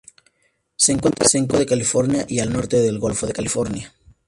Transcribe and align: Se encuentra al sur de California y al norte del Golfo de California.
Se 0.77 0.93
encuentra 0.93 1.25
al 1.25 1.29
sur 1.37 1.59
de 1.59 1.65
California 1.67 2.25
y 2.27 2.39
al 2.39 2.51
norte 2.51 2.77
del 2.79 2.97
Golfo 2.97 3.27
de 3.27 3.33
California. 3.33 3.93